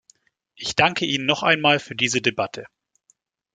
[0.55, 2.65] Ich danke Ihnen noch einmal für diese Debatte.